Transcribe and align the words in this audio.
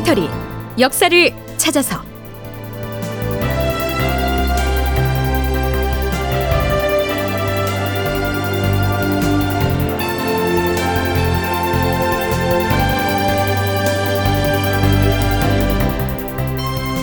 다큐멘터리 0.00 0.28
역사를 0.78 1.32
찾아서. 1.56 2.02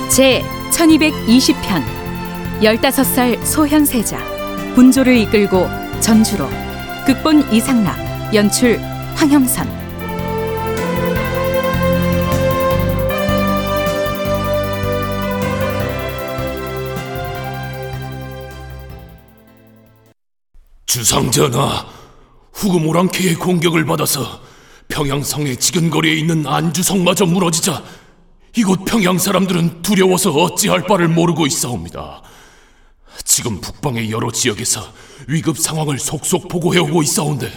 제 0.10 0.44
1220편 0.72 1.84
15살 2.62 3.44
소현세자 3.46 4.18
분조를 4.74 5.16
이끌고 5.18 5.68
전주로 6.00 6.48
극본 7.06 7.54
이상락 7.54 8.34
연출 8.34 8.80
황형선 9.16 9.77
주상전하, 20.98 21.86
후금 22.54 22.88
오랑캐의 22.88 23.36
공격을 23.36 23.86
받아서 23.86 24.42
평양성의 24.88 25.58
지근거리에 25.58 26.16
있는 26.16 26.48
안주성마저 26.48 27.28
무너지자 27.28 27.84
이곳 28.56 28.84
평양 28.84 29.20
사람들은 29.20 29.84
두려워서 29.84 30.32
어찌할 30.32 30.88
바를 30.88 31.08
모르고 31.08 31.46
있사옵니다. 31.46 32.24
지금 33.24 33.62
북방의 33.62 34.10
여러 34.10 34.32
지역에서 34.32 34.92
위급 35.28 35.60
상황을 35.60 36.00
속속 36.00 36.48
보고해오고 36.48 37.04
있사온데 37.04 37.52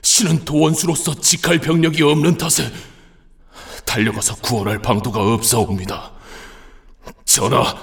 신은 0.00 0.46
도원수로서 0.46 1.16
직할 1.16 1.58
병력이 1.58 2.02
없는 2.02 2.38
탓에 2.38 2.72
달려가서 3.84 4.36
구원할 4.36 4.80
방도가 4.80 5.20
없사옵니다. 5.34 6.12
전하, 7.26 7.76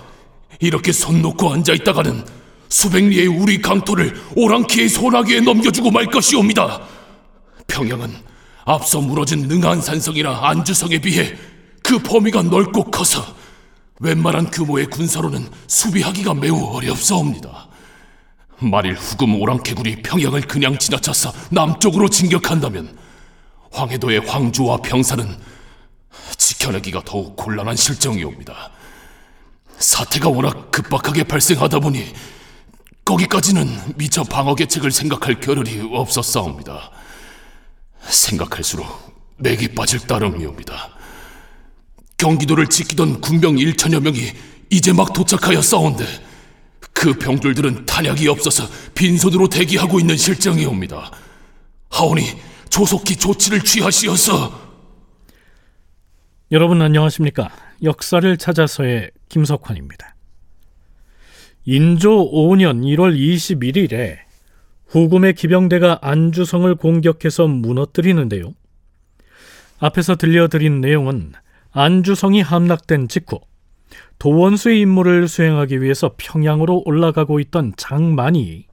이렇게 0.59 0.91
손 0.91 1.21
놓고 1.21 1.53
앉아 1.53 1.73
있다가는 1.73 2.39
수백 2.69 3.05
리의 3.05 3.27
우리 3.27 3.61
강토를 3.61 4.13
오랑캐의 4.35 4.89
소나기에 4.89 5.41
넘겨주고 5.41 5.91
말 5.91 6.05
것이옵니다. 6.05 6.81
평양은 7.67 8.13
앞서 8.65 9.01
무너진 9.01 9.47
능한 9.47 9.81
산성이나 9.81 10.47
안주성에 10.47 10.99
비해 10.99 11.35
그 11.83 11.97
범위가 11.99 12.43
넓고 12.43 12.85
커서 12.91 13.25
웬만한 13.99 14.51
규모의 14.51 14.85
군사로는 14.85 15.49
수비하기가 15.67 16.35
매우 16.35 16.75
어렵사옵니다. 16.75 17.67
만일 18.59 18.93
후금 18.93 19.41
오랑캐군이 19.41 20.03
평양을 20.03 20.41
그냥 20.41 20.77
지나쳐서 20.77 21.33
남쪽으로 21.49 22.09
진격한다면 22.09 22.95
황해도의 23.71 24.19
황주와 24.21 24.77
병사는 24.77 25.37
지켜내기가 26.37 27.01
더욱 27.05 27.35
곤란한 27.35 27.75
실정이옵니다. 27.75 28.71
사태가 29.77 30.29
워낙 30.29 30.71
급박하게 30.71 31.23
발생하다 31.23 31.79
보니 31.79 32.13
거기까지는 33.09 33.65
미처 33.95 34.23
방어 34.23 34.53
계책을 34.53 34.91
생각할 34.91 35.39
겨를이 35.39 35.89
없었사옵니다. 35.91 36.91
생각할수록 38.01 38.85
맥이 39.37 39.69
빠질 39.69 39.99
따름이옵니다. 40.01 40.89
경기도를 42.17 42.67
지키던 42.67 43.21
군병 43.21 43.55
1천여 43.55 44.01
명이 44.01 44.31
이제 44.69 44.93
막 44.93 45.11
도착하여 45.13 45.59
싸운데 45.59 46.05
그 46.93 47.13
병들들은 47.13 47.87
탄약이 47.87 48.27
없어서 48.27 48.67
빈손으로 48.93 49.49
대기하고 49.49 49.99
있는 49.99 50.15
실정이옵니다. 50.15 51.11
하오니 51.89 52.21
조속히 52.69 53.15
조치를 53.15 53.61
취하시어서 53.61 54.69
여러분 56.51 56.79
안녕하십니까? 56.83 57.49
역사를 57.81 58.37
찾아서의 58.37 59.09
김석환입니다. 59.29 60.18
인조 61.71 62.31
5년 62.31 62.81
1월 62.81 63.15
21일에 63.15 64.17
후금의 64.87 65.35
기병대가 65.35 65.99
안주성을 66.01 66.73
공격해서 66.73 67.45
무너뜨리는데요. 67.45 68.55
앞에서 69.77 70.15
들려드린 70.15 70.81
내용은 70.81 71.33
안주성이 71.69 72.41
함락된 72.41 73.07
직후 73.07 73.39
도원수의 74.17 74.79
임무를 74.79 75.27
수행하기 75.27 75.83
위해서 75.83 76.15
평양으로 76.17 76.81
올라가고 76.85 77.39
있던 77.39 77.73
장만이 77.77 78.65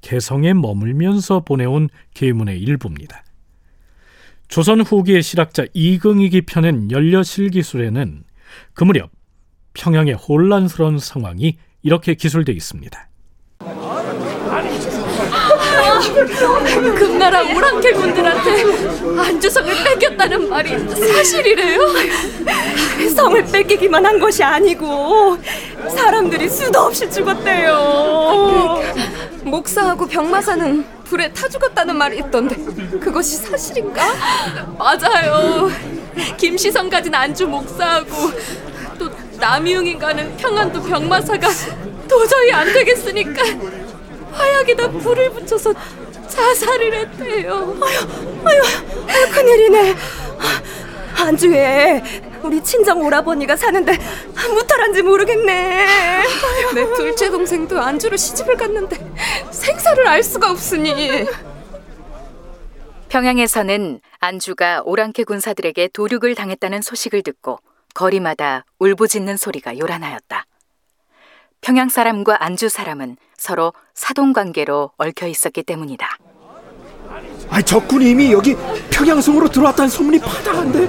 개성에 0.00 0.52
머물면서 0.52 1.44
보내온 1.44 1.88
계문의 2.14 2.60
일부입니다. 2.60 3.22
조선 4.48 4.80
후기의 4.80 5.22
실학자 5.22 5.66
이긍익이 5.72 6.40
펴낸 6.46 6.90
연려실기술에는 6.90 8.24
그 8.74 8.82
무렵 8.82 9.12
평양의 9.74 10.14
혼란스러운 10.14 10.98
상황이 10.98 11.56
이렇게 11.82 12.14
기술되어 12.14 12.54
있습니다. 12.54 13.08
금나라 16.98 17.42
오랑캐군들한테 17.42 19.20
안주성을 19.20 19.72
뺏겼다는 19.84 20.48
말이 20.48 20.78
사실이래요? 20.88 21.80
성을 23.14 23.44
뺏기기만 23.44 24.04
한 24.04 24.18
것이 24.18 24.42
아니고 24.42 25.38
사람들이 25.94 26.48
수도 26.48 26.80
없이 26.80 27.10
죽었대요. 27.10 28.80
목사하고 29.44 30.06
병마사는 30.06 30.84
불에 31.04 31.32
타 31.32 31.48
죽었다는 31.48 31.96
말이 31.96 32.18
있던데 32.18 32.56
그것이 32.98 33.36
사실인가? 33.36 34.02
맞아요. 34.78 35.70
김시성까지는 36.36 37.18
안주 37.18 37.46
목사하고 37.46 38.10
또 38.10 38.69
남이웅인가는 39.40 40.36
평안도 40.36 40.82
병마사가 40.82 41.48
도저히 42.08 42.52
안 42.52 42.72
되겠으니까 42.72 43.42
화약에다 44.32 44.90
불을 44.90 45.30
붙여서 45.30 45.74
자살을 46.28 46.94
했대요. 46.94 47.76
아유, 48.44 48.62
아유, 49.08 49.30
큰일이네. 49.32 49.94
안주에 51.18 52.02
우리 52.42 52.62
친정 52.62 53.02
오라버니가 53.02 53.56
사는데 53.56 53.98
무탈한지 54.54 55.02
모르겠네. 55.02 55.86
내 56.74 56.94
둘째 56.94 57.30
동생도 57.30 57.80
안주로 57.80 58.16
시집을 58.16 58.56
갔는데 58.56 58.96
생사를 59.50 60.06
알 60.06 60.22
수가 60.22 60.50
없으니. 60.50 61.26
평양에서는 63.08 64.00
안주가 64.20 64.82
오랑캐 64.84 65.24
군사들에게 65.24 65.88
도륙을 65.92 66.36
당했다는 66.36 66.80
소식을 66.80 67.22
듣고 67.22 67.58
거리마다 67.94 68.64
울부짖는 68.78 69.36
소리가 69.36 69.78
요란하였다. 69.78 70.46
평양 71.60 71.88
사람과 71.88 72.42
안주 72.42 72.68
사람은 72.68 73.16
서로 73.36 73.72
사돈 73.94 74.32
관계로 74.32 74.92
얽혀 74.96 75.26
있었기 75.26 75.62
때문이다. 75.62 76.18
아, 77.50 77.60
적군이 77.60 78.10
이미 78.10 78.32
여기 78.32 78.56
평양성으로 78.90 79.48
들어왔다는 79.48 79.88
소문이 79.90 80.20
파다한데 80.20 80.88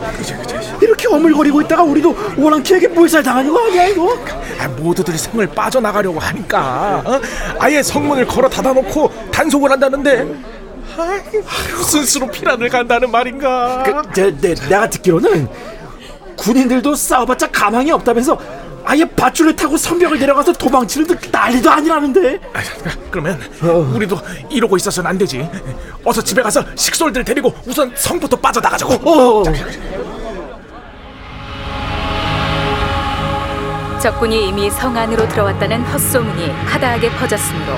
이렇게 0.81 1.07
어물거리고 1.07 1.61
있다가 1.61 1.83
우리도 1.83 2.15
오랑캐에게 2.37 2.89
몰살 2.89 3.23
당하는 3.23 3.51
거 3.51 3.65
아니야 3.65 3.87
이거? 3.87 4.15
아, 4.59 4.67
모두들이 4.67 5.17
성을 5.17 5.45
빠져나가려고 5.47 6.19
하니까 6.19 7.01
어? 7.05 7.21
아예 7.59 7.81
성문을 7.81 8.27
걸어 8.27 8.47
닫아놓고 8.47 9.31
단속을 9.31 9.71
한다는데 9.71 10.39
아이, 10.97 11.21
스스로 11.83 12.27
피난을 12.27 12.69
간다는 12.69 13.09
말인가? 13.09 13.83
그, 13.83 14.11
내, 14.13 14.37
내, 14.37 14.53
내가 14.53 14.87
듣기로는 14.89 15.49
군인들도 16.41 16.95
싸워봤자 16.95 17.51
가망이 17.51 17.91
없다면서 17.91 18.35
아예 18.83 19.05
밧줄을 19.05 19.55
타고 19.55 19.77
선벽을 19.77 20.17
내려가서 20.17 20.53
도망치는 20.53 21.05
듯 21.05 21.19
난리도 21.31 21.69
아니라는데 21.69 22.39
아, 22.51 22.59
그러면 23.11 23.39
우리도 23.93 24.17
이러고 24.49 24.75
있어서는 24.75 25.07
안 25.07 25.17
되지. 25.19 25.47
어서 26.03 26.19
집에 26.19 26.41
가서 26.41 26.63
식솔들 26.75 27.23
데리고 27.23 27.53
우선 27.67 27.91
성부터 27.95 28.35
빠져나가자고. 28.37 28.93
어, 29.07 29.43
적군이 33.99 34.47
이미 34.47 34.71
성 34.71 34.97
안으로 34.97 35.27
들어왔다는 35.27 35.83
헛소문이 35.83 36.49
하다하게 36.49 37.11
퍼졌으므로 37.17 37.75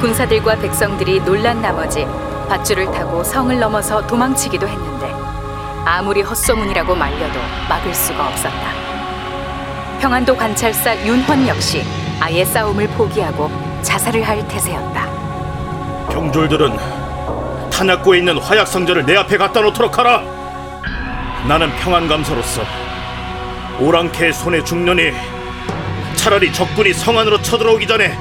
군사들과 0.00 0.56
백성들이 0.56 1.20
놀란 1.20 1.62
나머지 1.62 2.04
밧줄을 2.48 2.86
타고 2.90 3.22
성을 3.22 3.56
넘어서 3.56 4.04
도망치기도 4.04 4.66
했는데 4.66 4.99
아무리 5.90 6.22
헛소문이라고 6.22 6.94
말려도 6.94 7.40
막을 7.68 7.92
수가 7.92 8.28
없었다. 8.28 8.72
평안도 10.00 10.36
관찰사 10.36 10.96
윤헌 11.04 11.48
역시 11.48 11.82
아예 12.20 12.44
싸움을 12.44 12.86
포기하고 12.90 13.50
자살을 13.82 14.22
할 14.22 14.46
태세였다. 14.46 15.06
병졸들은 16.12 16.76
탄약고에 17.72 18.18
있는 18.18 18.38
화약 18.38 18.68
상자를 18.68 19.04
내 19.04 19.16
앞에 19.16 19.36
갖다 19.36 19.60
놓도록 19.62 19.98
하라. 19.98 20.22
나는 21.48 21.74
평안 21.78 22.06
감사로서 22.06 22.62
오랑캐의 23.80 24.32
손에 24.32 24.62
죽느니 24.62 25.10
차라리 26.14 26.52
적군이 26.52 26.92
성 26.92 27.18
안으로 27.18 27.42
쳐들어오기 27.42 27.88
전에 27.88 28.16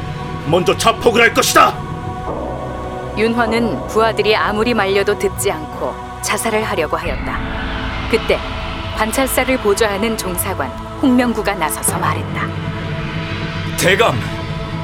먼저 0.48 0.76
자폭을 0.76 1.22
할 1.22 1.36
것이다. 1.36 1.76
윤헌은 3.16 3.88
부하들이 3.90 4.36
아무리 4.36 4.74
말려도 4.74 5.20
듣지 5.20 5.52
않고 5.52 6.09
자살을 6.22 6.64
하려고 6.64 6.98
하였다. 6.98 7.38
그때 8.10 8.40
관찰사를 8.98 9.58
보좌하는 9.60 10.18
종사관 10.18 10.70
홍명구가 11.02 11.54
나서서 11.56 11.98
말했다. 11.98 12.48
대감, 13.78 14.20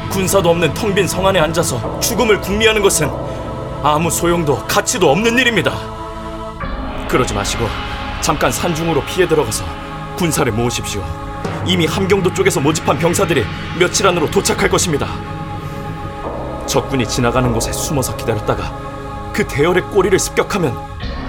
군사도 0.10 0.50
없는 0.52 0.74
텅 0.74 0.94
빈 0.96 1.08
성 1.08 1.26
안에 1.28 1.40
앉아서 1.40 2.00
죽음을 2.00 2.40
궁리하는 2.40 2.82
것은 2.82 3.10
아무 3.84 4.10
소용도 4.10 4.58
가치도 4.66 5.12
없는 5.12 5.38
일입니다. 5.38 5.74
그러지 7.10 7.34
마시고 7.34 7.68
잠깐 8.22 8.52
산중으로 8.52 9.04
피해 9.04 9.28
들어가서 9.28 9.66
군사를 10.16 10.50
모으십시오. 10.52 11.04
이미 11.66 11.86
함경도 11.86 12.34
쪽에서 12.34 12.60
모집한 12.62 12.98
병사들이 12.98 13.46
며칠 13.78 14.08
안으로 14.08 14.30
도착할 14.32 14.70
것입니다. 14.70 15.08
적군이 16.66 17.06
지나가는 17.08 17.52
곳에 17.52 17.72
숨어서 17.72 18.16
기다렸다가 18.16 18.72
그 19.34 19.46
대열의 19.46 19.84
꼬리를 19.84 20.18
습격하면 20.18 20.76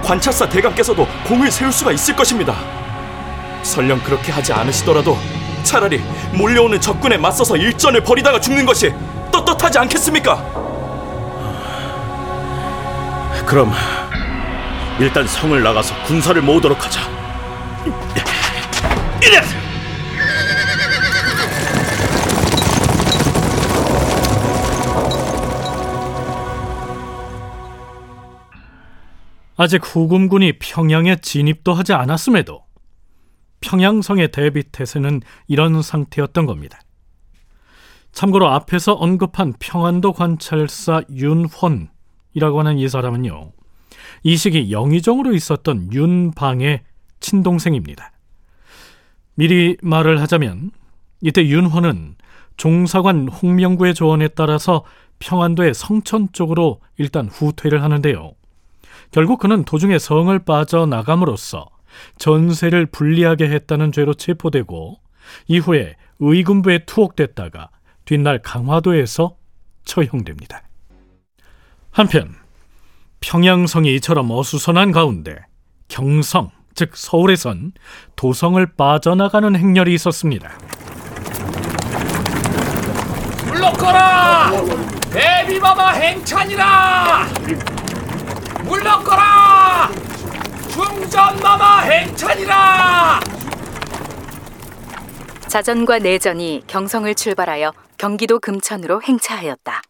관찰사 0.07 0.49
대감께서도 0.49 1.05
공을 1.27 1.51
세울 1.51 1.73
수가 1.73 1.91
있을 1.91 2.15
것입니다. 2.15 2.55
설령 3.65 3.99
그렇게 4.05 4.31
하지 4.31 4.53
않으시더라도 4.53 5.19
차라리 5.65 6.01
몰려오는 6.33 6.81
적군에 6.81 7.17
맞서서 7.17 7.57
일전을 7.57 8.03
벌이다가 8.03 8.41
죽는 8.41 8.65
것이 8.65 8.95
떳떳하지 9.33 9.81
않겠습니까? 9.81 10.37
그럼 13.45 13.73
일단 15.01 15.27
성을 15.27 15.61
나가서 15.61 16.01
군사를 16.05 16.41
모으도록 16.41 16.85
하자. 16.85 17.01
이래! 19.21 19.56
아직 29.57 29.83
후금군이 29.83 30.59
평양에 30.59 31.17
진입도 31.17 31.73
하지 31.73 31.93
않았음에도 31.95 32.63
평양성의 33.61 34.31
대비 34.31 34.63
태세는 34.63 35.23
이런 35.49 35.81
상태였던 35.81 36.47
겁니다. 36.47 36.81
참고로 38.13 38.49
앞에서 38.49 38.95
언급한 38.95 39.55
평안도 39.59 40.13
관찰사 40.13 41.03
윤헌이라고 41.11 42.59
하는 42.59 42.79
이 42.79 42.89
사람은요. 42.89 43.53
이 44.23 44.37
시기 44.37 44.73
영의정으로 44.73 45.35
있었던 45.35 45.93
윤방의 45.93 46.83
친동생입니다. 47.21 48.13
미리 49.35 49.77
말을 49.83 50.21
하자면 50.23 50.71
이때 51.21 51.47
윤헌은 51.47 52.17
종사관 52.57 53.29
홍명구의 53.29 53.95
조언에 53.95 54.29
따라서 54.29 54.85
평안도의 55.19 55.75
성천 55.75 56.33
쪽으로 56.33 56.81
일단 56.97 57.29
후퇴를 57.29 57.83
하는데요. 57.83 58.33
결국 59.11 59.39
그는 59.39 59.65
도중에 59.65 59.99
성을 59.99 60.39
빠져나감으로써 60.39 61.69
전세를 62.19 62.87
불리하게 62.87 63.49
했다는 63.49 63.93
죄로 63.93 64.15
체포되고 64.15 65.01
이후에 65.49 65.97
의군부에 66.19 66.81
투옥됐다가 66.87 67.71
뒷날 68.05 68.41
강화도에서 68.43 69.37
처형됩니다. 69.85 70.63
한편 71.91 72.35
평양성이 73.21 73.95
이처럼 73.97 74.31
어수선한 74.31 74.93
가운데 74.93 75.37
경성, 75.89 76.51
즉 76.75 76.97
서울에선 76.97 77.73
도성을 78.17 78.65
빠져나가는 78.77 79.57
행렬이 79.57 79.95
있었습니다. 79.95 80.51
물러거라! 83.47 84.53
대비마마 85.11 85.91
행찬이라! 85.93 87.29
물러거라! 88.67 89.91
중전마마 90.69 91.81
행찬이라! 91.81 93.21
자전과 95.49 96.01
내전이 96.01 96.65
경성을 96.67 97.15
출발하여 97.15 97.73
경기도 97.97 98.39
금천으로 98.41 99.03
행차하였다. 99.03 99.83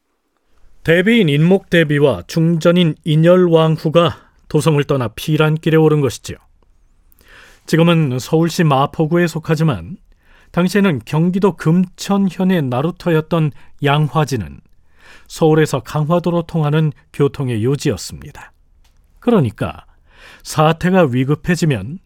대비인 0.84 1.28
인목대비와 1.28 2.22
중전인 2.28 2.94
인열왕후가 3.02 4.16
도성을 4.48 4.82
떠나 4.84 5.08
피란길에 5.08 5.76
오른 5.76 6.00
것이지요. 6.00 6.36
지금은 7.66 8.18
서울시 8.20 8.62
마포구에 8.62 9.26
속하지만 9.26 9.96
당시에는 10.52 11.00
경기도 11.04 11.56
금천현의 11.56 12.62
나루터였던 12.62 13.50
양화지는 13.82 14.60
서울에서 15.26 15.80
강화도로 15.80 16.42
통하는 16.42 16.92
교통의 17.12 17.64
요지였습니다. 17.64 18.52
그러니까 19.26 19.84
사태가 20.44 21.08
위급해지면 21.10 21.98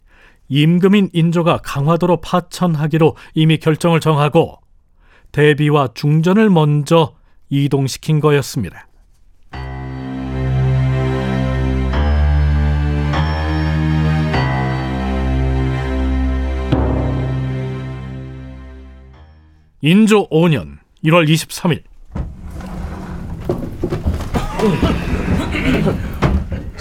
임금인 0.49 1.11
인조가 1.13 1.59
강화도로 1.59 2.23
파천하기로 2.23 3.15
이미 3.35 3.59
결정을 3.59 4.01
정하고 4.01 4.59
대비와 5.31 5.89
중전을 5.93 6.49
먼저 6.49 7.15
이동시킨 7.51 8.21
거였습니다. 8.21 8.87
인조 19.83 20.29
5년 20.31 20.79
1월 21.05 21.29
23일 21.29 21.83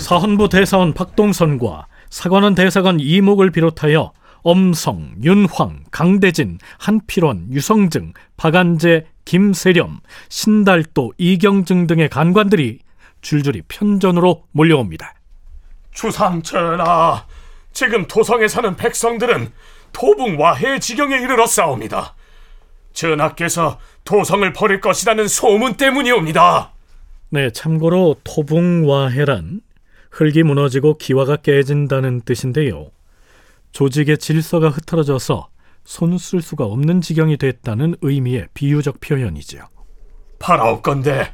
사헌부 0.09 0.49
대사원 0.49 0.95
박동선과 0.95 1.85
사관원 2.09 2.55
대사관 2.55 2.99
이목을 2.99 3.51
비롯하여 3.51 4.11
엄성, 4.41 5.13
윤황, 5.21 5.83
강대진, 5.91 6.57
한필원, 6.79 7.49
유성증, 7.51 8.13
박안재, 8.35 9.05
김세렴, 9.25 9.99
신달도, 10.29 11.13
이경증 11.19 11.85
등의 11.85 12.09
간관들이 12.09 12.79
줄줄이 13.21 13.61
편전으로 13.67 14.45
몰려옵니다. 14.51 15.13
주상전하, 15.91 17.27
지금 17.71 18.07
도성에 18.07 18.47
사는 18.47 18.75
백성들은 18.75 19.51
토붕 19.93 20.41
와해 20.41 20.79
지경에 20.79 21.17
이르렀사옵니다. 21.17 22.15
전하께서 22.93 23.77
도성을 24.05 24.51
버릴 24.53 24.81
것이라는 24.81 25.27
소문 25.27 25.75
때문이옵니다. 25.75 26.71
네, 27.29 27.51
참고로 27.51 28.15
토붕와해란 28.23 29.61
흙이 30.11 30.43
무너지고 30.43 30.97
기와가 30.97 31.35
깨진다는 31.37 32.21
뜻인데요. 32.21 32.91
조직의 33.71 34.17
질서가 34.17 34.69
흐트러져서 34.69 35.49
손 35.85 36.17
쓸 36.17 36.41
수가 36.41 36.65
없는 36.65 37.01
지경이 37.01 37.37
됐다는 37.37 37.95
의미의 38.01 38.47
비유적 38.53 38.99
표현이죠. 38.99 39.59
바라옵건대 40.39 41.33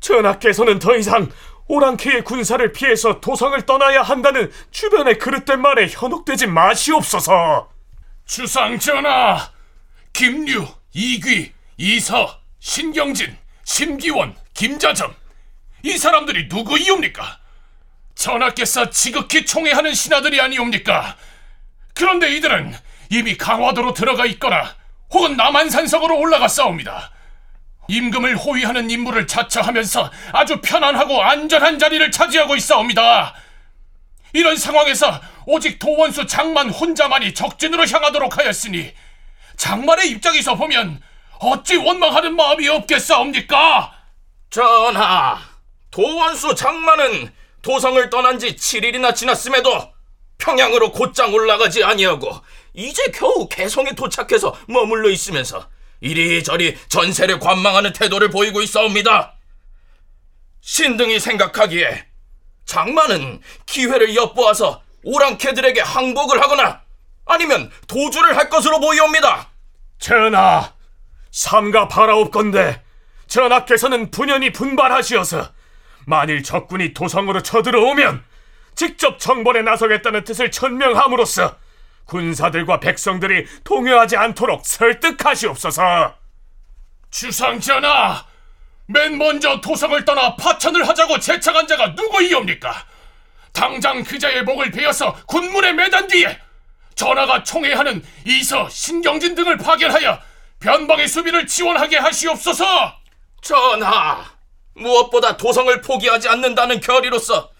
전하께서는 0.00 0.78
더 0.78 0.94
이상 0.96 1.28
오랑캐의 1.68 2.24
군사를 2.24 2.72
피해서 2.72 3.20
도성을 3.20 3.58
떠나야 3.62 4.02
한다는 4.02 4.50
주변의 4.70 5.18
그릇된 5.18 5.60
말에 5.60 5.88
현혹되지 5.88 6.46
마시옵소서. 6.48 7.70
주상 8.26 8.78
전하, 8.78 9.38
김류, 10.12 10.66
이귀, 10.92 11.52
이서, 11.78 12.38
신경진, 12.58 13.34
심기원, 13.64 14.34
김자점 14.52 15.14
이 15.82 15.96
사람들이 15.96 16.48
누구이옵니까? 16.48 17.38
전하께서 18.14 18.90
지극히 18.90 19.44
총애하는 19.44 19.94
신하들이 19.94 20.40
아니옵니까? 20.40 21.16
그런데 21.94 22.34
이들은 22.36 22.74
이미 23.10 23.36
강화도로 23.36 23.94
들어가 23.94 24.26
있거나 24.26 24.74
혹은 25.12 25.36
남한산성으로 25.36 26.18
올라갔사옵니다. 26.18 27.12
임금을 27.88 28.36
호위하는 28.36 28.90
임무를 28.90 29.26
자처하면서 29.26 30.10
아주 30.32 30.60
편안하고 30.60 31.22
안전한 31.22 31.78
자리를 31.78 32.10
차지하고 32.10 32.56
있사옵니다. 32.56 33.34
이런 34.32 34.56
상황에서 34.56 35.20
오직 35.46 35.78
도원수 35.78 36.26
장만 36.26 36.70
혼자만이 36.70 37.34
적진으로 37.34 37.86
향하도록 37.86 38.38
하였으니 38.38 38.92
장만의 39.56 40.10
입장에서 40.10 40.56
보면 40.56 41.00
어찌 41.38 41.76
원망하는 41.76 42.34
마음이 42.34 42.68
없겠사옵니까? 42.68 43.92
전하, 44.50 45.38
도원수 45.90 46.54
장만은 46.54 47.32
도성을 47.64 48.10
떠난 48.10 48.38
지 48.38 48.54
7일이나 48.54 49.14
지났음에도 49.14 49.92
평양으로 50.36 50.92
곧장 50.92 51.32
올라가지 51.32 51.82
아니하고 51.82 52.30
이제 52.74 53.02
겨우 53.12 53.48
개성에 53.48 53.92
도착해서 53.94 54.56
머물러 54.68 55.08
있으면서 55.08 55.66
이리저리 56.00 56.76
전세를 56.88 57.40
관망하는 57.40 57.94
태도를 57.94 58.28
보이고 58.28 58.60
있사옵니다. 58.60 59.34
신등이 60.60 61.18
생각하기에 61.18 62.06
장만은 62.66 63.40
기회를 63.64 64.14
엿보아서 64.14 64.82
오랑캐들에게 65.02 65.80
항복을 65.80 66.42
하거나 66.42 66.82
아니면 67.24 67.70
도주를 67.86 68.36
할 68.36 68.50
것으로 68.50 68.78
보이옵니다. 68.78 69.48
전하, 69.98 70.74
삼가 71.30 71.88
바라옵건대 71.88 72.82
전하께서는 73.26 74.10
분연히 74.10 74.52
분발하시어서 74.52 75.54
만일 76.06 76.42
적군이 76.42 76.94
도성으로 76.94 77.42
쳐들어오면 77.42 78.24
직접 78.74 79.18
정벌에 79.18 79.62
나서겠다는 79.62 80.24
뜻을 80.24 80.50
천명함으로써 80.50 81.56
군사들과 82.06 82.80
백성들이 82.80 83.46
동요하지 83.64 84.16
않도록 84.16 84.66
설득하시옵소서. 84.66 86.14
주상전하, 87.10 88.26
맨 88.86 89.16
먼저 89.16 89.60
도성을 89.60 90.04
떠나 90.04 90.36
파천을 90.36 90.86
하자고 90.86 91.18
제창한 91.20 91.66
자가 91.66 91.88
누구이옵니까? 91.88 92.74
당장 93.52 94.02
그자의 94.02 94.42
목을 94.42 94.72
베어서 94.72 95.14
군문에 95.26 95.72
매단 95.72 96.08
뒤에 96.08 96.38
전하가 96.94 97.42
총애하는 97.42 98.04
이서, 98.26 98.68
신경진 98.68 99.34
등을 99.34 99.56
파견하여 99.56 100.18
변방의 100.60 101.08
수비를 101.08 101.46
지원하게 101.46 101.98
하시옵소서. 101.98 102.64
전하, 103.40 104.24
무엇보다 104.74 105.36
도성을 105.36 105.80
포기하지 105.80 106.28
않는다는 106.28 106.80
결의로서 106.80 107.50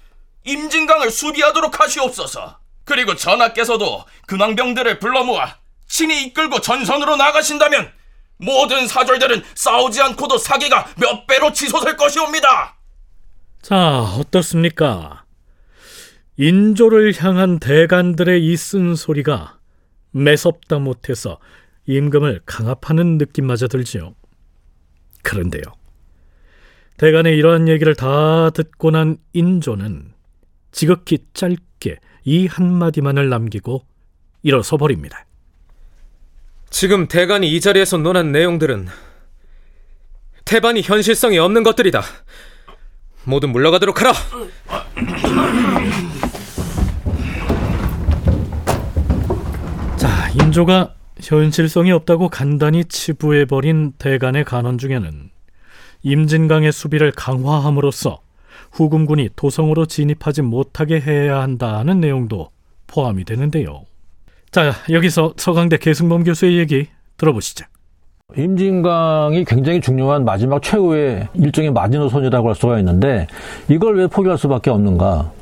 임진강을 0.44 1.11
수비하도록 1.11 1.80
하시옵소서. 1.80 2.59
그리고 2.85 3.14
전하께서도 3.14 4.04
근왕병들을 4.26 4.99
불러 4.99 5.25
모아 5.25 5.56
친히 5.88 6.25
이끌고 6.26 6.61
전선으로 6.61 7.16
나가신다면 7.16 7.90
모든 8.37 8.87
사절들은 8.87 9.42
싸우지 9.54 10.02
않고도 10.02 10.38
사기가 10.38 10.87
몇 10.97 11.26
배로 11.26 11.52
치솟을 11.52 11.97
것이옵니다. 11.97 12.76
자, 13.62 14.00
어떻습니까? 14.18 15.25
인조를 16.37 17.14
향한 17.16 17.59
대간들의 17.59 18.44
이 18.44 18.56
쓴소리가 18.56 19.59
매섭다 20.11 20.78
못해서 20.80 21.38
임금을 21.87 22.42
강압하는 22.44 23.18
느낌마저 23.18 23.68
들지요. 23.68 24.14
그런데요. 25.23 25.62
대간의 26.96 27.36
이러한 27.36 27.68
얘기를 27.68 27.94
다 27.94 28.50
듣고 28.50 28.90
난 28.90 29.18
인조는 29.32 30.12
지극히 30.70 31.18
짧게 31.34 31.98
이 32.24 32.46
한마디만을 32.46 33.28
남기고 33.28 33.84
일어서 34.42 34.76
버립니다. 34.76 35.26
지금 36.70 37.08
대간이 37.08 37.52
이 37.52 37.60
자리에서 37.60 37.98
논한 37.98 38.32
내용들은 38.32 38.88
태반이 40.44 40.82
현실성이 40.82 41.38
없는 41.38 41.62
것들이다. 41.62 42.02
모두 43.24 43.48
물러가도록 43.48 44.00
하라. 44.00 44.12
자, 49.96 50.30
인조가 50.42 50.94
현실성이 51.20 51.92
없다고 51.92 52.28
간단히 52.28 52.84
치부해버린 52.84 53.92
대간의 53.98 54.44
간언 54.44 54.78
중에는 54.78 55.30
임진강의 56.04 56.70
수비를 56.70 57.12
강화함으로써 57.12 58.20
후금군이 58.73 59.30
도성으로 59.34 59.87
진입하지 59.87 60.42
못하게 60.42 61.00
해야 61.00 61.40
한다는 61.40 62.00
내용도 62.00 62.50
포함이 62.87 63.25
되는데요. 63.25 63.82
자, 64.50 64.73
여기서 64.90 65.34
서강대 65.37 65.78
계승범 65.78 66.25
교수의 66.25 66.58
얘기 66.58 66.87
들어보시죠. 67.16 67.64
임진강이 68.37 69.44
굉장히 69.44 69.80
중요한 69.80 70.25
마지막 70.25 70.62
최후의 70.62 71.28
일종의 71.34 71.73
마지노선이라고 71.73 72.49
할 72.49 72.54
수가 72.54 72.78
있는데 72.78 73.26
이걸 73.68 73.96
왜 73.96 74.06
포기할 74.06 74.38
수밖에 74.38 74.70
없는가? 74.70 75.32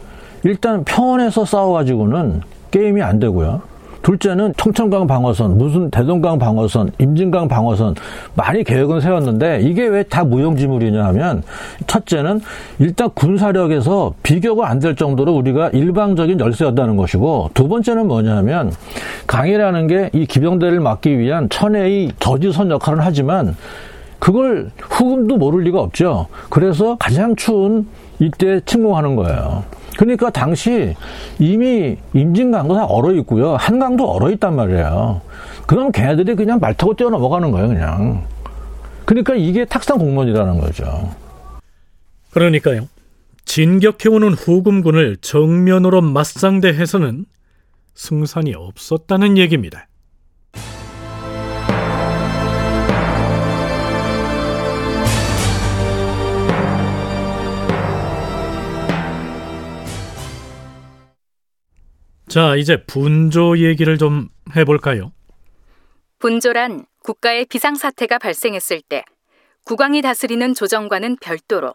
일단 0.44 0.84
평원에서 0.84 1.44
싸워가지고는 1.44 2.42
게임이 2.70 3.02
안 3.02 3.18
되고요. 3.18 3.62
둘째는 4.02 4.54
청천강 4.56 5.06
방어선, 5.06 5.56
무슨 5.58 5.90
대동강 5.90 6.38
방어선, 6.38 6.90
임진강 6.98 7.48
방어선 7.48 7.94
많이 8.34 8.64
계획은 8.64 9.00
세웠는데 9.00 9.60
이게 9.62 9.86
왜 9.86 10.02
다 10.02 10.24
무용지물이냐 10.24 11.04
하면 11.06 11.42
첫째는 11.86 12.40
일단 12.80 13.08
군사력에서 13.14 14.12
비교가 14.22 14.68
안 14.68 14.80
될 14.80 14.96
정도로 14.96 15.32
우리가 15.34 15.68
일방적인 15.68 16.40
열세였다는 16.40 16.96
것이고 16.96 17.50
두 17.54 17.68
번째는 17.68 18.08
뭐냐면 18.08 18.72
강이라는 19.28 19.86
게 19.86 20.10
이 20.12 20.26
기병대를 20.26 20.80
막기 20.80 21.16
위한 21.18 21.48
천혜의 21.48 22.12
저지선 22.18 22.70
역할은 22.72 22.98
하지만 23.00 23.56
그걸 24.18 24.70
후금도 24.80 25.36
모를 25.36 25.62
리가 25.64 25.80
없죠. 25.80 26.26
그래서 26.50 26.96
가장 26.98 27.34
추운 27.36 27.86
이때 28.18 28.60
침공하는 28.66 29.14
거예요. 29.16 29.62
그러니까 29.96 30.30
당시 30.30 30.94
이미 31.38 31.96
임진강도 32.14 32.74
다 32.74 32.84
얼어 32.84 33.12
있고요. 33.16 33.56
한강도 33.56 34.10
얼어 34.10 34.30
있단 34.30 34.56
말이에요. 34.56 35.20
그럼 35.66 35.92
걔네들이 35.92 36.34
그냥 36.34 36.58
말 36.60 36.74
타고 36.74 36.94
뛰어 36.94 37.10
넘어가는 37.10 37.50
거예요, 37.50 37.68
그냥. 37.68 38.26
그러니까 39.04 39.34
이게 39.34 39.64
탁상 39.64 39.98
공론이라는 39.98 40.58
거죠. 40.60 41.10
그러니까요. 42.30 42.88
진격해오는 43.44 44.32
후금군을 44.32 45.18
정면으로 45.20 46.00
맞상대해서는 46.00 47.26
승산이 47.94 48.54
없었다는 48.54 49.36
얘기입니다. 49.36 49.86
자, 62.32 62.56
이제 62.56 62.82
분조 62.86 63.58
얘기를 63.58 63.98
좀 63.98 64.30
해볼까요? 64.56 65.12
분조란 66.18 66.86
국가의 67.04 67.44
비상사태가 67.44 68.16
발생했을 68.16 68.80
때 68.88 69.04
국왕이 69.66 70.00
다스리는 70.00 70.54
조정과는 70.54 71.18
별도로 71.20 71.74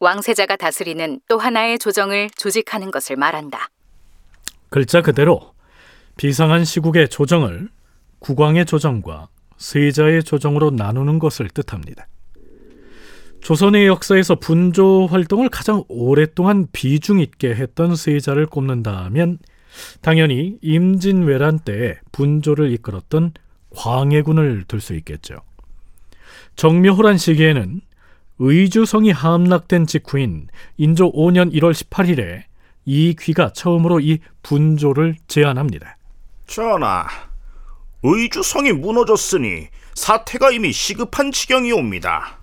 왕세자가 0.00 0.56
다스리는 0.56 1.20
또 1.28 1.36
하나의 1.36 1.78
조정을 1.78 2.30
조직하는 2.38 2.90
것을 2.90 3.16
말한다. 3.16 3.68
글자 4.70 5.02
그대로 5.02 5.52
비상한 6.16 6.64
시국의 6.64 7.10
조정을 7.10 7.68
국왕의 8.20 8.64
조정과 8.64 9.28
세자의 9.58 10.24
조정으로 10.24 10.70
나누는 10.70 11.18
것을 11.18 11.50
뜻합니다. 11.50 12.08
조선의 13.42 13.88
역사에서 13.88 14.36
분조 14.36 15.08
활동을 15.08 15.50
가장 15.50 15.84
오랫동안 15.88 16.66
비중 16.72 17.20
있게 17.20 17.54
했던 17.54 17.94
세자를 17.94 18.46
꼽는다면 18.46 19.38
당연히 20.00 20.58
임진왜란 20.62 21.60
때에 21.60 21.96
분조를 22.12 22.72
이끌었던 22.72 23.32
광해군을 23.74 24.64
들 24.68 24.80
수 24.80 24.94
있겠죠. 24.94 25.36
정묘호란 26.56 27.16
시기에는 27.18 27.80
의주성이 28.38 29.10
함락된 29.10 29.86
직후인 29.86 30.48
인조 30.76 31.12
5년 31.12 31.52
1월 31.54 31.72
18일에 31.72 32.42
이 32.84 33.14
귀가 33.18 33.52
처음으로 33.52 34.00
이 34.00 34.18
분조를 34.42 35.16
제안합니다. 35.28 35.96
전하, 36.46 37.06
의주성이 38.02 38.72
무너졌으니 38.72 39.68
사태가 39.94 40.50
이미 40.50 40.72
시급한 40.72 41.30
지경이옵니다. 41.30 42.38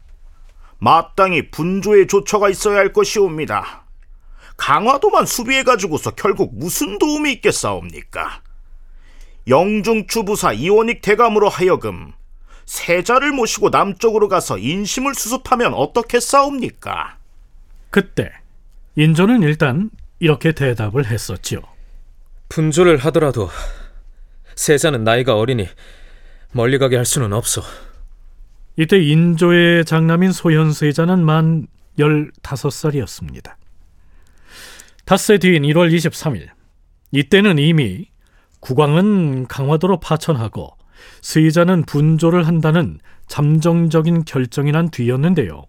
마땅히 0.80 1.52
분조의 1.52 2.08
조처가 2.08 2.50
있어야 2.50 2.78
할 2.78 2.94
것이옵니다. 2.94 3.79
강화도만 4.60 5.26
수비해가지고서 5.26 6.12
결국 6.12 6.52
무슨 6.54 7.00
도움이 7.00 7.32
있겠사옵니까? 7.34 8.42
영중추부사 9.48 10.54
이원익 10.54 11.02
대감으로 11.02 11.50
하여금 11.50 12.12
세자를 12.66 13.32
모시고 13.32 13.70
남쪽으로 13.70 14.28
가서 14.28 14.60
인심을 14.60 15.16
수습하면 15.16 15.74
어떻겠사옵니까? 15.74 17.18
그때 17.90 18.32
인조는 18.96 19.42
일단 19.42 19.90
이렇게 20.20 20.52
대답을 20.52 21.08
했었지요. 21.08 21.62
분조를 22.50 22.98
하더라도 22.98 23.50
세자는 24.56 25.04
나이가 25.04 25.36
어리니 25.36 25.68
멀리 26.52 26.78
가게 26.78 26.98
할 26.98 27.06
수는 27.06 27.34
없어. 27.34 27.64
이때 28.76 29.00
인조의 29.00 29.86
장남인 29.86 30.32
소현세자는 30.32 31.24
만 31.24 31.68
15살이었습니다. 31.98 33.59
닷새 35.10 35.40
뒤인 35.40 35.64
1월 35.64 35.92
23일 35.92 36.50
이때는 37.10 37.58
이미 37.58 38.12
국왕은 38.60 39.48
강화도로 39.48 40.00
파천하고 40.00 40.78
세자는 41.24 41.86
분조를 41.88 42.46
한다는 42.46 43.00
잠정적인 43.26 44.26
결정이 44.26 44.72
난 44.72 44.92
뒤였는데요. 44.92 45.64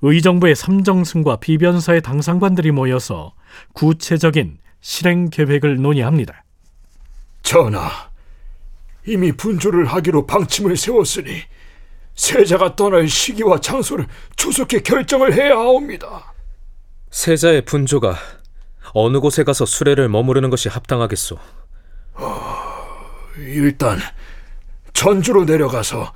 의정부의 0.00 0.56
삼정승과 0.56 1.36
비변사의 1.36 2.02
당상관들이 2.02 2.72
모여서 2.72 3.32
구체적인 3.74 4.58
실행 4.80 5.30
계획을 5.30 5.76
논의합니다. 5.76 6.42
전하, 7.44 8.10
이미 9.06 9.30
분조를 9.30 9.84
하기로 9.84 10.26
방침을 10.26 10.76
세웠으니 10.76 11.42
세자가 12.16 12.74
떠날 12.74 13.06
시기와 13.06 13.60
장소를 13.60 14.08
조속히 14.34 14.82
결정을 14.82 15.32
해야 15.32 15.52
하옵니다. 15.52 16.31
세자의 17.12 17.66
분조가 17.66 18.16
어느 18.94 19.20
곳에 19.20 19.44
가서 19.44 19.64
수레를 19.66 20.08
머무르는 20.08 20.50
것이 20.50 20.68
합당하겠소? 20.68 21.38
일단 23.38 23.98
전주로 24.94 25.44
내려가서 25.44 26.12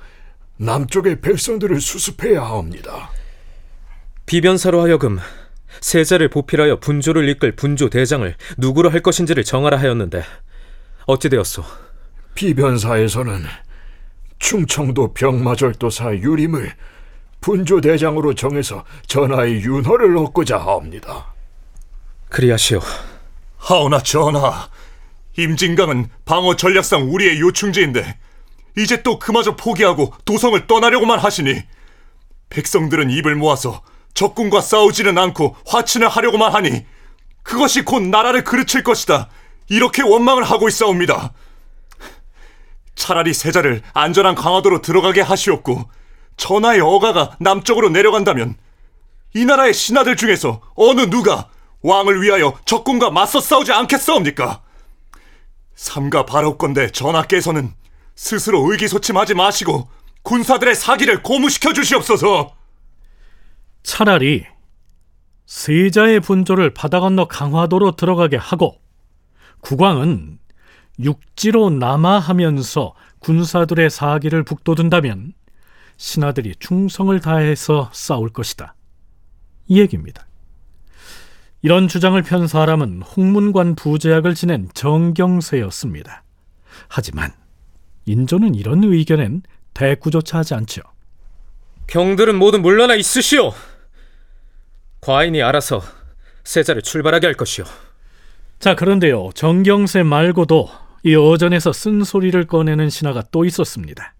남쪽의 0.57 1.21
백성들을 1.21 1.79
수습해야 1.79 2.41
하옵니다. 2.41 3.11
비변사로 4.25 4.81
하여금 4.81 5.19
세자를 5.81 6.29
보필하여 6.29 6.79
분조를 6.79 7.29
이끌 7.29 7.55
분조 7.55 7.89
대장을 7.89 8.35
누구로 8.57 8.89
할 8.89 9.01
것인지를 9.01 9.43
정하라 9.43 9.77
하였는데 9.77 10.23
어찌 11.05 11.29
되었소? 11.29 11.63
비변사에서는 12.33 13.43
충청도 14.39 15.13
병마절도사 15.13 16.17
유림을 16.17 16.73
분조대장으로 17.41 18.33
정해서 18.35 18.83
전하의 19.07 19.61
윤허를 19.61 20.17
얻고자 20.17 20.57
하옵니다. 20.57 21.33
그리하시오. 22.29 22.81
하오나 23.57 23.99
전하, 23.99 24.69
임진강은 25.37 26.09
방어 26.25 26.55
전략상 26.55 27.13
우리의 27.13 27.39
요충지인데 27.39 28.17
이제 28.77 29.01
또 29.01 29.19
그마저 29.19 29.55
포기하고 29.55 30.13
도성을 30.25 30.67
떠나려고만 30.67 31.19
하시니 31.19 31.61
백성들은 32.49 33.09
입을 33.09 33.35
모아서 33.35 33.81
적군과 34.13 34.61
싸우지는 34.61 35.17
않고 35.17 35.55
화친을 35.65 36.07
하려고만 36.07 36.53
하니 36.53 36.85
그것이 37.43 37.83
곧 37.83 38.01
나라를 38.01 38.43
그르칠 38.43 38.83
것이다. 38.83 39.29
이렇게 39.69 40.01
원망을 40.01 40.43
하고 40.43 40.67
있사옵니다. 40.67 41.33
차라리 42.95 43.33
세자를 43.33 43.83
안전한 43.93 44.33
강화도로 44.35 44.81
들어가게 44.81 45.21
하시옵고 45.21 45.89
전하의 46.37 46.79
어가가 46.81 47.35
남쪽으로 47.39 47.89
내려간다면 47.89 48.55
이 49.33 49.45
나라의 49.45 49.73
신하들 49.73 50.15
중에서 50.15 50.61
어느 50.75 51.09
누가 51.09 51.49
왕을 51.81 52.21
위하여 52.21 52.57
적군과 52.65 53.11
맞서 53.11 53.39
싸우지 53.39 53.71
않겠사옵니까? 53.71 54.61
삼가 55.75 56.25
바라옵건대 56.25 56.91
전하께서는 56.91 57.73
스스로 58.15 58.71
의기소침하지 58.71 59.35
마시고 59.35 59.89
군사들의 60.23 60.75
사기를 60.75 61.21
고무시켜 61.21 61.73
주시옵소서. 61.73 62.55
차라리 63.83 64.45
세자의 65.45 66.19
분조를 66.19 66.73
바다 66.73 66.99
건너 66.99 67.25
강화도로 67.25 67.95
들어가게 67.95 68.35
하고 68.35 68.81
국왕은 69.61 70.39
육지로 70.99 71.69
남하하면서 71.69 72.93
군사들의 73.19 73.89
사기를 73.89 74.43
북돋운다면 74.43 75.33
신하들이 75.97 76.55
충성을 76.59 77.19
다해서 77.19 77.89
싸울 77.93 78.29
것이다. 78.29 78.75
이 79.67 79.79
얘기입니다. 79.81 80.27
이런 81.61 81.87
주장을 81.87 82.21
편 82.21 82.47
사람은 82.47 83.01
홍문관 83.01 83.75
부제학을 83.75 84.35
지낸 84.35 84.69
정경세였습니다. 84.73 86.23
하지만 86.87 87.33
인조는 88.05 88.55
이런 88.55 88.83
의견엔 88.83 89.41
대꾸조차 89.73 90.39
하지 90.39 90.53
않죠. 90.53 90.81
경들은 91.87 92.35
모두 92.35 92.59
물러나 92.59 92.95
있으시오. 92.95 93.53
과인이 95.01 95.41
알아서 95.41 95.81
세자를 96.43 96.81
출발하게 96.81 97.27
할 97.27 97.33
것이오. 97.33 97.65
자, 98.59 98.75
그런데요. 98.75 99.29
정경세 99.35 100.03
말고도 100.03 100.69
이 101.03 101.15
어전에서 101.15 101.73
쓴소리를 101.73 102.47
꺼내는 102.47 102.89
신하가 102.89 103.23
또 103.31 103.45
있었습니다. 103.45 104.13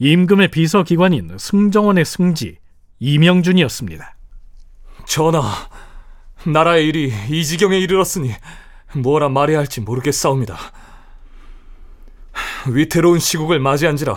임금의 0.00 0.48
비서기관인 0.48 1.36
승정원의 1.38 2.04
승지 2.04 2.58
이명준이었습니다. 3.00 4.16
전하, 5.06 5.68
나라의 6.46 6.86
일이 6.86 7.12
이 7.30 7.44
지경에 7.44 7.78
이르렀으니 7.78 8.32
뭐라 8.96 9.28
말해야 9.28 9.58
할지 9.58 9.80
모르겠사옵니다. 9.80 10.56
위태로운 12.68 13.18
시국을 13.18 13.58
맞이한지라 13.58 14.16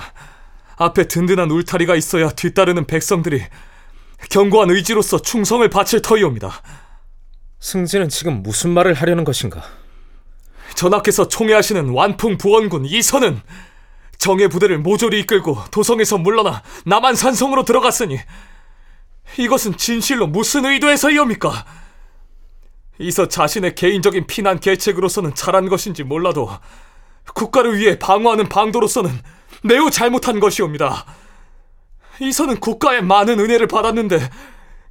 앞에 0.77 1.07
든든한 1.07 1.50
울타리가 1.50 1.95
있어야 1.95 2.29
뒤따르는 2.29 2.85
백성들이 2.85 3.41
견고한 4.29 4.69
의지로서 4.69 5.21
충성을 5.21 5.67
바칠 5.69 6.01
터이옵니다. 6.01 6.62
승진은 7.60 8.10
지금 8.10 8.43
무슨 8.43 8.71
말을 8.71 8.93
하려는 8.93 9.23
것인가? 9.23 9.63
전하께서 10.75 11.27
총애하시는 11.27 11.89
완풍 11.89 12.38
부원군 12.38 12.86
이선은 12.86 13.41
정예 14.21 14.49
부대를 14.49 14.77
모조리 14.77 15.19
이끌고 15.21 15.57
도성에서 15.71 16.19
물러나 16.19 16.62
남한 16.86 17.15
산성으로 17.15 17.65
들어갔으니 17.65 18.19
이것은 19.39 19.77
진실로 19.77 20.27
무슨 20.27 20.63
의도에서이옵니까? 20.63 21.65
이서 22.99 23.27
자신의 23.27 23.73
개인적인 23.73 24.27
피난 24.27 24.60
계책으로서는 24.60 25.34
잘한 25.34 25.69
것인지 25.69 26.03
몰라도 26.03 26.51
국가를 27.34 27.79
위해 27.79 27.97
방어하는 27.97 28.47
방도로서는 28.47 29.10
매우 29.63 29.89
잘못한 29.89 30.39
것이옵니다. 30.39 31.03
이서는 32.19 32.60
국가의 32.60 33.01
많은 33.01 33.39
은혜를 33.39 33.65
받았는데 33.65 34.29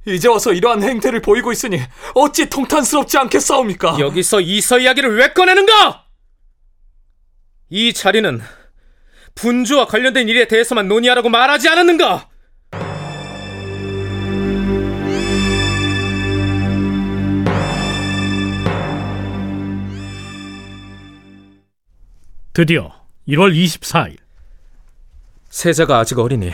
이제 0.07 0.27
와서 0.27 0.51
이러한 0.51 0.83
행태를 0.83 1.21
보이고 1.21 1.53
있으니 1.53 1.79
어찌 2.15 2.49
통탄스럽지 2.49 3.17
않겠사옵니까? 3.17 3.97
여기서 3.97 4.41
이서 4.41 4.77
이야기를 4.77 5.15
왜 5.15 5.31
꺼내는가? 5.31 6.03
이 7.69 7.93
자리는 7.93 8.41
분주와 9.35 9.85
관련된 9.85 10.29
일에 10.29 10.47
대해서만 10.47 10.87
논의하라고 10.87 11.29
말하지 11.29 11.69
않았는가? 11.69 12.29
드디어 22.53 22.91
1월 23.27 23.55
24일 23.55 24.17
세자가 25.49 25.99
아직 25.99 26.19
어리니 26.19 26.51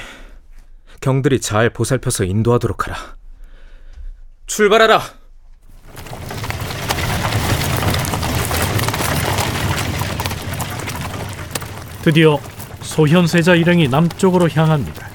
경들이 1.02 1.40
잘 1.42 1.70
보살펴서 1.70 2.24
인도하도록 2.24 2.88
하라. 2.88 2.98
출발하라. 4.48 5.02
드디어 12.04 12.40
소현세자 12.88 13.56
일행이 13.56 13.90
남쪽으로 13.90 14.50
향합니다. 14.50 15.08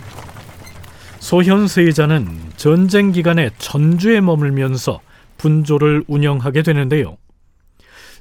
소현세자는 1.19 2.53
전쟁 2.57 3.11
기간에 3.13 3.51
전주에 3.59 4.21
머물면서 4.21 5.01
분조를 5.39 6.05
운영하게 6.07 6.63
되는데요. 6.63 7.17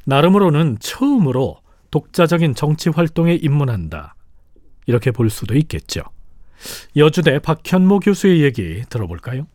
나름으로는 0.06 0.78
처음으로 0.80 1.60
독자적인 1.92 2.56
정치 2.56 2.90
활동에 2.90 3.36
입문한다. 3.36 4.16
이렇게 4.88 5.12
볼 5.12 5.30
수도 5.30 5.56
있겠죠. 5.56 6.02
여주대 6.96 7.40
박현모 7.40 8.00
교수의 8.00 8.42
얘기 8.42 8.84
들어볼까요? 8.90 9.46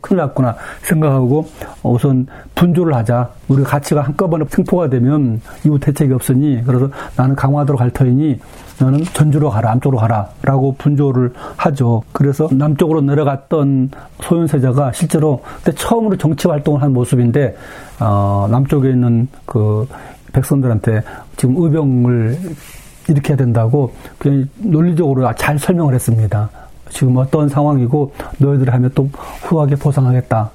큰일 0.00 0.18
났구나 0.18 0.56
생각하고 0.82 1.48
우선 1.82 2.26
분조를 2.54 2.94
하자. 2.94 3.30
우리 3.48 3.62
가치가 3.64 4.02
한꺼번에 4.02 4.44
승포가 4.48 4.88
되면 4.88 5.40
이후 5.64 5.78
대책이 5.78 6.12
없으니 6.12 6.62
그래서 6.64 6.88
나는 7.16 7.34
강화도로 7.34 7.78
갈 7.78 7.90
터이니 7.90 8.38
너는 8.80 9.04
전주로 9.12 9.50
가라, 9.50 9.70
남쪽으로 9.70 9.98
가라 9.98 10.28
라고 10.42 10.74
분조를 10.78 11.32
하죠. 11.56 12.02
그래서 12.12 12.48
남쪽으로 12.52 13.00
내려갔던 13.00 13.90
소현세자가 14.22 14.92
실제로 14.92 15.42
그때 15.58 15.72
처음으로 15.72 16.16
정치 16.16 16.46
활동을 16.46 16.82
한 16.82 16.92
모습인데 16.92 17.56
어, 18.00 18.46
남쪽에 18.50 18.90
있는 18.90 19.28
그 19.46 19.88
백성들한테 20.32 21.02
지금 21.36 21.56
의병을 21.58 22.38
일으켜야 23.08 23.36
된다고 23.36 23.92
그냥 24.18 24.48
논리적으로 24.58 25.28
잘 25.34 25.58
설명을 25.58 25.94
했습니다. 25.94 26.48
지금 26.90 27.16
어떤 27.16 27.48
상황이고 27.48 28.14
너희들 28.38 28.72
하면 28.72 28.90
또 28.94 29.10
후하게 29.42 29.76
보상하겠다. 29.76 30.50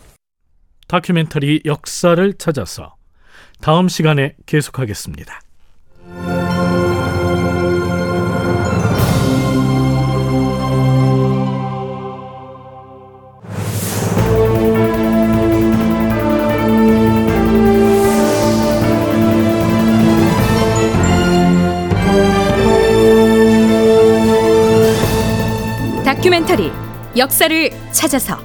다큐멘터리 0.87 1.61
역사를 1.65 2.33
찾아서 2.33 2.95
다음 3.61 3.87
시간에 3.87 4.35
계속하겠습니다. 4.45 5.42
다큐멘터리 26.43 26.71
역사를 27.17 27.69
찾아서 27.91 28.37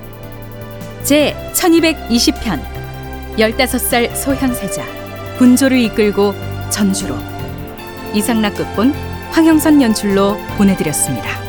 제 1.02 1.34
1220편 1.54 2.60
15살 3.36 4.14
소현세자 4.14 4.84
분조를 5.38 5.78
이끌고 5.78 6.34
전주로 6.70 7.16
이상락 8.14 8.54
극본 8.56 8.92
황영선 9.30 9.82
연출로 9.82 10.36
보내드렸습니다. 10.56 11.47